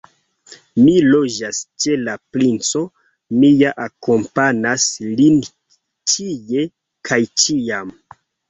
[0.85, 2.81] Mi loĝas ĉe la princo,
[3.43, 4.89] mia akompanas
[5.21, 5.39] lin
[6.15, 6.69] ĉie
[7.11, 7.95] kaj ĉiam.